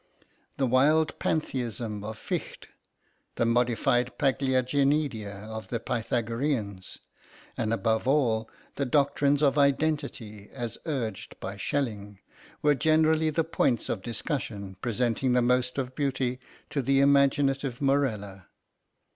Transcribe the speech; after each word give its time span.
The 0.57 0.65
wild 0.65 1.19
Pantheism 1.19 2.03
of 2.03 2.17
Fichte; 2.17 2.69
the 3.35 3.45
modified 3.45 4.17
Paliggenedia 4.17 5.31
of 5.43 5.67
the 5.67 5.79
Pythagoreans; 5.79 6.97
and, 7.55 7.71
above 7.71 8.07
all, 8.07 8.49
the 8.77 8.85
doctrines 8.87 9.43
of 9.43 9.59
Identity 9.59 10.49
as 10.53 10.79
urged 10.87 11.39
by 11.39 11.55
Schelling, 11.55 12.17
were 12.63 12.73
generally 12.73 13.29
the 13.29 13.43
points 13.43 13.89
of 13.89 14.01
discussion 14.01 14.75
presenting 14.81 15.33
the 15.33 15.41
most 15.43 15.77
of 15.77 15.93
beauty 15.93 16.39
to 16.71 16.81
the 16.81 16.99
imaginative 16.99 17.79
Morella. 17.79 18.47